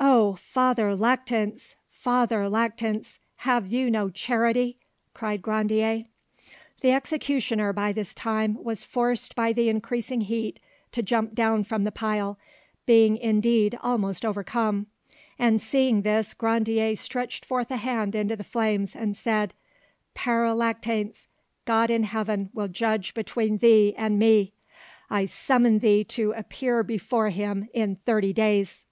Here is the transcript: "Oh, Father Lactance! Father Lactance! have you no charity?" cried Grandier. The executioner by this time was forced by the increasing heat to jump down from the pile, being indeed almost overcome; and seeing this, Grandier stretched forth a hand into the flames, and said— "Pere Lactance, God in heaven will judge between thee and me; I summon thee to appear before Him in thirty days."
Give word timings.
"Oh, 0.00 0.32
Father 0.34 0.96
Lactance! 0.96 1.76
Father 1.92 2.48
Lactance! 2.48 3.20
have 3.46 3.68
you 3.68 3.88
no 3.88 4.08
charity?" 4.10 4.78
cried 5.14 5.42
Grandier. 5.42 6.06
The 6.80 6.90
executioner 6.90 7.72
by 7.72 7.92
this 7.92 8.12
time 8.12 8.58
was 8.64 8.82
forced 8.82 9.36
by 9.36 9.52
the 9.52 9.68
increasing 9.68 10.22
heat 10.22 10.58
to 10.90 11.04
jump 11.04 11.34
down 11.36 11.62
from 11.62 11.84
the 11.84 11.92
pile, 11.92 12.36
being 12.84 13.16
indeed 13.16 13.78
almost 13.80 14.24
overcome; 14.24 14.88
and 15.38 15.62
seeing 15.62 16.02
this, 16.02 16.34
Grandier 16.34 16.96
stretched 16.96 17.44
forth 17.44 17.70
a 17.70 17.76
hand 17.76 18.16
into 18.16 18.34
the 18.34 18.42
flames, 18.42 18.96
and 18.96 19.16
said— 19.16 19.54
"Pere 20.14 20.52
Lactance, 20.52 21.28
God 21.64 21.90
in 21.90 22.02
heaven 22.02 22.50
will 22.52 22.66
judge 22.66 23.14
between 23.14 23.58
thee 23.58 23.94
and 23.96 24.18
me; 24.18 24.52
I 25.08 25.26
summon 25.26 25.78
thee 25.78 26.02
to 26.06 26.32
appear 26.32 26.82
before 26.82 27.28
Him 27.28 27.68
in 27.72 27.94
thirty 28.04 28.32
days." 28.32 28.84